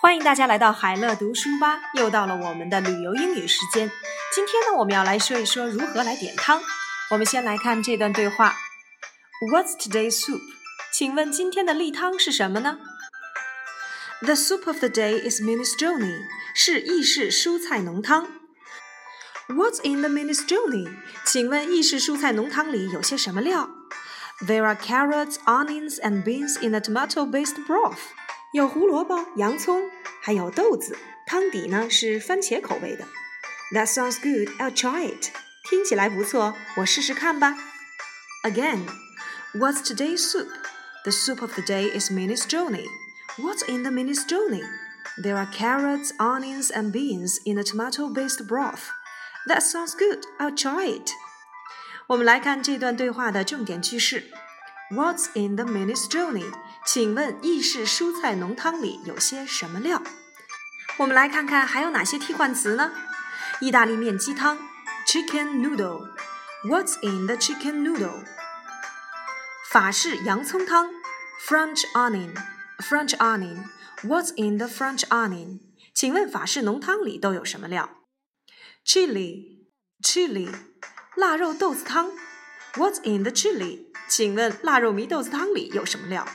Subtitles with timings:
[0.00, 3.90] 欢迎大家来到海乐读书吧，又到了我们的旅游英语时间。
[4.32, 6.62] 今天呢，我们要来说一说如何来点汤。
[7.10, 8.54] 我们先来看这段对话
[9.50, 10.40] ：What's today's soup？
[10.92, 12.78] 请问今天的例汤是什么呢
[14.20, 18.28] ？The soup of the day is minestrone，是意式蔬菜浓汤。
[19.48, 20.94] What's in the minestrone？
[21.24, 23.68] 请问意式蔬菜浓汤里有些什么料
[24.46, 27.98] ？There are carrots, onions, and beans in a tomato-based broth.
[28.53, 29.89] 有胡萝卜、洋葱，
[30.21, 30.97] 还有豆子。
[31.25, 33.05] 汤底呢是番茄口味的。
[33.73, 34.49] That sounds good.
[34.59, 35.31] I'll try it.
[35.69, 37.55] 听起来不错，我试试看吧。
[38.43, 38.87] Again,
[39.53, 40.49] what's today's soup?
[41.03, 42.85] The soup of the day is minestrone.
[43.37, 44.63] What's in the minestrone?
[45.17, 48.89] There are carrots, onions, and beans in a tomato-based broth.
[49.47, 50.23] That sounds good.
[50.39, 51.11] I'll try it.
[52.07, 54.31] 我们来看这段对话的重点句式。
[54.91, 56.53] What's in the minestrone？
[56.90, 60.02] 请问意式蔬菜浓汤里有些什么料？
[60.96, 62.90] 我们来看看还有哪些替换词呢？
[63.60, 64.56] 意大利面鸡汤
[65.06, 66.08] ，chicken noodle。
[66.64, 68.24] What's in the chicken noodle？
[69.70, 70.90] 法式洋葱汤
[71.46, 72.34] ，French onion。
[72.78, 73.64] French onion。
[74.02, 75.60] What's in the French onion？
[75.92, 77.98] 请问法式浓汤里都有什么料
[78.86, 79.66] ？Chili。
[80.02, 80.54] Chili。
[81.16, 82.10] 腊肉豆子汤
[82.76, 83.88] ，What's in the chili？
[84.08, 86.26] 请问腊肉糜豆子汤里有什么料？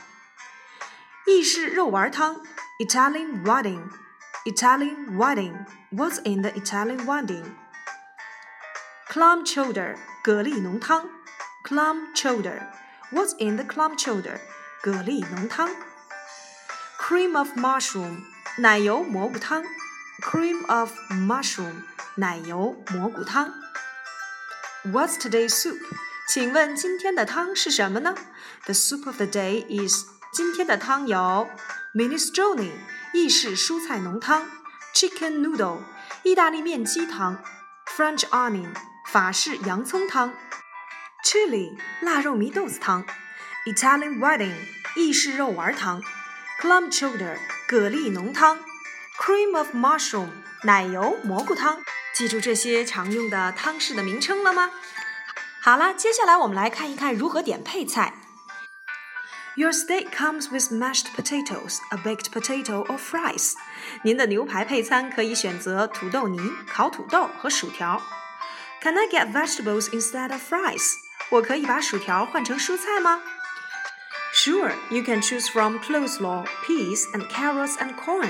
[1.27, 2.41] 意式肉丸汤，
[2.79, 7.55] Italian wedding。Italian wedding。What's in the Italian wedding?
[9.09, 11.09] Clam chowder，蛤蜊浓汤。
[11.63, 14.39] Clam chowder。What's in the clam chowder?
[14.81, 15.69] 蛤蜊浓汤。
[16.99, 18.23] Cream of mushroom，
[18.57, 19.63] 奶油蘑菇汤。
[20.21, 21.83] Cream of mushroom，
[22.15, 23.53] 奶油蘑菇汤。
[24.85, 25.79] What's today's soup？
[26.27, 28.15] 请问今天的汤是什么呢？
[28.65, 31.48] The soup of the day is 今天的汤有
[31.94, 32.72] minestrone
[33.12, 34.50] 意式蔬菜浓汤
[34.92, 35.78] ，chicken noodle
[36.24, 37.40] 意大利面鸡汤
[37.96, 38.74] ，French onion
[39.06, 40.34] 法式洋葱汤
[41.24, 43.06] ，chili 腊肉糜豆子汤
[43.64, 44.56] ，Italian wedding
[44.96, 46.02] 意式肉丸汤
[46.60, 48.58] ，clam chowder 蛤蜊浓汤
[49.20, 50.30] ，cream of mushroom
[50.64, 51.78] 奶油蘑菇汤。
[52.12, 54.72] 记住这些常用的汤式的名称了吗？
[55.62, 58.14] 好了，接下来我们来看一看如何点配菜。
[59.55, 63.53] Your steak comes with mashed potatoes, a baked potato or fries.
[64.03, 68.01] 您的牛排配餐可以选择土豆泥、烤土豆和薯条。
[68.81, 70.93] Can I get vegetables instead of fries?
[71.31, 73.21] 我可以把薯条换成蔬菜吗？
[74.33, 78.29] Sure, you can choose from coleslaw, peas, and carrots and corn.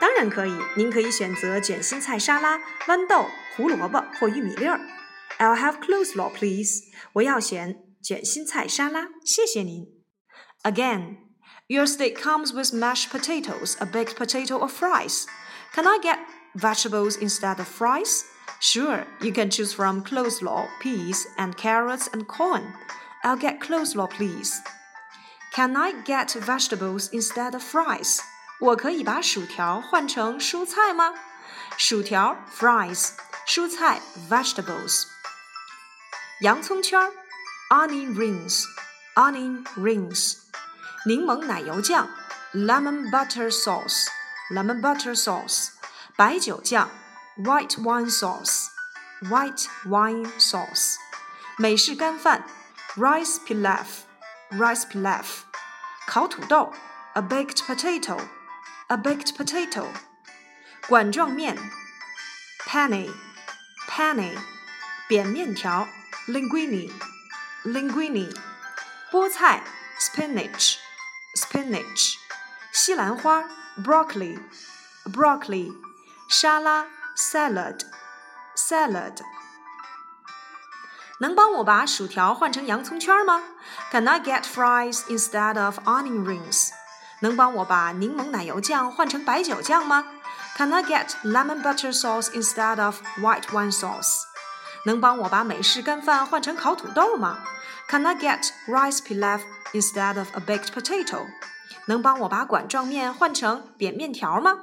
[0.00, 4.80] 当然可以，您可以选择卷心菜沙拉、豌豆、胡萝卜或玉米粒儿。
[5.38, 6.84] I'll have coleslaw, please.
[7.14, 9.97] 我要选卷心菜沙拉，谢谢您。
[10.64, 11.18] Again,
[11.68, 15.26] your steak comes with mashed potatoes, a baked potato, or fries.
[15.74, 16.18] Can I get
[16.54, 18.24] vegetables instead of fries?
[18.60, 22.74] Sure, you can choose from coleslaw, peas, and carrots and corn.
[23.22, 24.60] I'll get coleslaw, please.
[25.52, 28.20] Can I get vegetables instead of fries?
[28.60, 31.14] 我可以把薯条换成蔬菜吗？
[31.76, 33.10] 薯条 fries，
[33.46, 35.04] 蔬菜 vegetables。
[36.40, 37.10] 洋葱圈儿
[39.18, 40.36] ，onion rings，onion rings，
[41.06, 42.08] 柠檬奶油酱，
[42.52, 45.68] lemon butter sauce，lemon butter sauce，
[46.16, 46.88] 白酒酱，
[47.38, 50.96] white wine sauce，white wine sauce，
[51.58, 52.44] 美式干饭，
[52.96, 55.24] rice pilaf，rice pilaf，
[56.06, 56.72] 烤土豆，
[57.14, 59.86] a baked potato，a baked potato，
[60.88, 61.56] 管状面，
[62.66, 64.38] penny，penny，
[65.08, 65.86] 扁面条。
[66.26, 66.90] linguine
[67.64, 68.34] linguine，
[69.10, 69.62] 菠菜
[69.98, 70.76] spinach
[71.36, 72.14] spinach，
[72.72, 73.44] 西兰花
[73.82, 74.38] broccoli
[75.12, 75.72] broccoli，
[76.28, 76.86] 沙拉
[77.16, 77.80] salad
[78.56, 79.18] salad。
[81.18, 83.42] 能帮我把薯条换成洋葱圈吗？
[83.90, 86.70] Can I get fries instead of onion rings？
[87.20, 90.04] 能帮我把柠檬奶油酱换成白酒酱吗？
[90.56, 94.22] Can I get lemon butter sauce instead of white wine sauce？
[94.84, 97.38] 能帮我把美式干饭换成烤土豆吗
[97.88, 99.40] ？Can I get rice pilaf
[99.72, 101.26] instead of a baked potato？
[101.86, 104.60] 能帮我把管状面换成扁面条吗？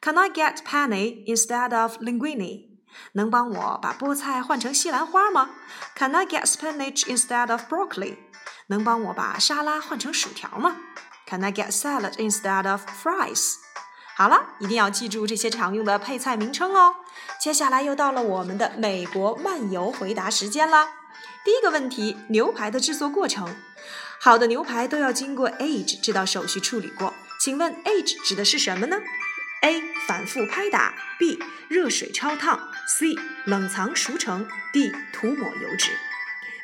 [0.00, 2.68] Can I get penne instead of linguine？
[3.12, 5.50] 能帮我把菠菜换成西兰花吗？
[5.96, 8.16] Can I get spinach instead of broccoli？
[8.68, 10.76] 能帮我把沙拉换成薯条吗？
[11.26, 13.56] Can I get salad instead of fries？
[14.16, 16.94] 好了，一定要记住这些常用的配菜名称哦。
[17.40, 20.88] 接下来又到了我们的美国漫游回答时间啦。
[21.43, 23.55] 第一个问题：牛排的制作过程。
[24.19, 27.13] 好的牛排都要经过 age 这道手续处理过。
[27.39, 28.97] 请问 age 指的是什么呢
[29.61, 29.81] ：A.
[30.07, 31.39] 反复拍打；B.
[31.69, 32.69] 热水焯烫
[32.99, 33.17] ；C.
[33.45, 34.93] 冷藏熟成；D.
[35.13, 35.91] 涂抹油脂。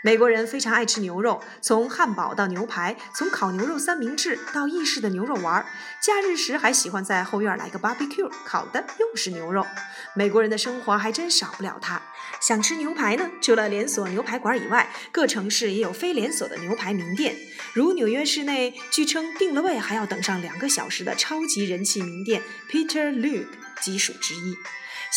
[0.05, 5.65] 美国人非常爱吃牛肉，从汉堡到牛排，从烤牛肉三明治到意式的牛肉丸儿，
[5.99, 9.65] 假日时还喜欢在后院来个 barbecue，烤的又是牛肉。
[10.13, 11.99] 美国人的生活还真少不了它。
[12.39, 13.31] 想吃牛排呢？
[13.41, 17.35] 除了连锁牛排馆以外，各城市也有非连锁的牛排名店，
[17.73, 23.47] 如纽约市内据称订了位还要等上两个小时的超级人气名店 Peter Luke
[23.81, 24.55] 即属之一。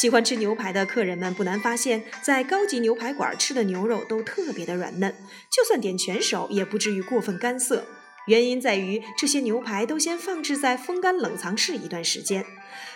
[0.01, 5.13] 喜欢吃牛排的客人们不难发现，在高级牛排馆吃的牛肉都特别的软嫩，
[5.51, 7.85] 就算点全熟也不至于过分干涩。
[8.29, 12.47] 原因在于这些牛排都先放置在风干冷藏室一段时间。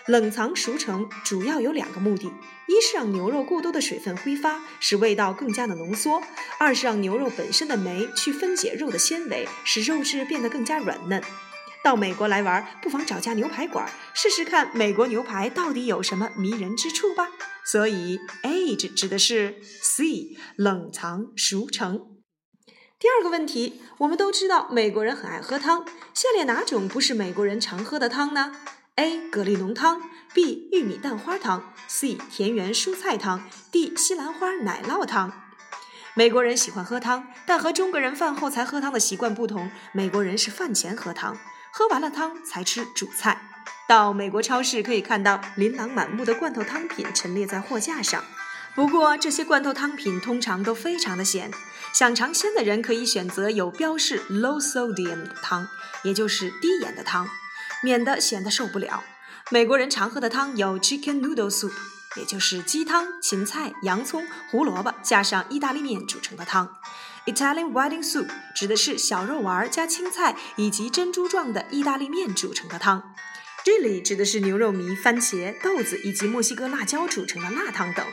[0.07, 2.27] 冷藏熟成主要有两个目的：
[2.69, 6.23] 一是让牛肉过多的水分挥发，使味道更加的浓缩；
[6.61, 11.21] 二是让牛肉本身的酶去分解肉的纤维，使肉质变得更加软嫩。
[11.83, 17.29] 到美国来玩，不妨找家牛排馆试试看，美国牛排到底有什么迷人之处吧。
[17.65, 22.01] 所以，age 指的是 C 冷藏熟成。
[22.99, 25.85] 第二个问题，我们都知道美国人很爱喝汤，
[26.15, 28.53] 下列哪种不是美国人常喝的汤呢
[28.95, 30.01] ？A 蛤蜊浓汤
[30.33, 35.33] ，B 玉米蛋花汤，C 田园蔬菜汤，D 西兰花奶酪汤。
[36.15, 41.37] 美国人喜欢喝汤，但和中国人饭后才喝汤的习惯不同，美国人是饭前喝汤。
[41.75, 43.49] 喝完了汤才吃主菜。
[43.89, 48.23] 到美国超市可以看到琳琅满目的罐头汤品陈列在货架上，
[48.75, 51.51] 不过这些罐头汤品通常都非常的咸。
[51.95, 55.67] 想尝鲜的人可以选择有标示 low sodium 的汤，
[56.05, 57.27] 也就是低盐的汤，
[57.83, 59.03] 免得咸得受不了。
[59.51, 61.73] 美国人常喝的汤有 chicken noodle soup，
[62.17, 66.77] 也就是鸡汤，芹菜、洋葱、胡萝卜加上意大利面煮成的汤。
[67.25, 73.15] Italian wedding soup 指的是小肉丸加青菜以及珍珠状的意大利面煮成的汤。
[73.63, 78.05] 这里指的是牛肉糜、番茄、豆子以及墨西哥辣椒煮成的辣汤等。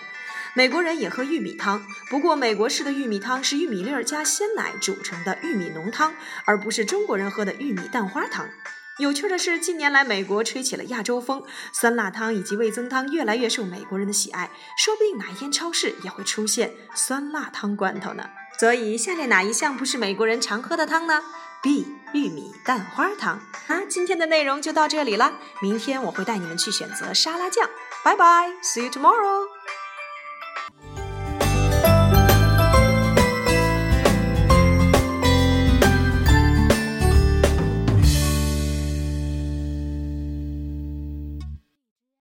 [0.54, 6.14] 美国人也喝玉米汤，不过美国式的玉米汤是玉米粒儿加鲜奶煮成的玉米浓汤，
[6.46, 8.48] 而不是中国人喝的玉米蛋花汤。
[9.00, 11.42] 有趣的是，近年来美国吹起了亚洲风，
[11.72, 18.30] 酸辣汤以及味增汤越来越受美国人的喜爱，说不定哪一天超市也会出现酸辣汤罐头呢。
[18.60, 21.24] 所以，下列哪一项不是美国人常喝的汤呢
[21.64, 21.88] ？B.
[22.14, 23.40] 玉米蛋花汤。
[23.68, 25.32] 啊，今天的内容就到这里了，
[25.62, 27.70] 明天我会带你们去选择沙拉酱。
[28.04, 29.59] 拜拜，See you tomorrow。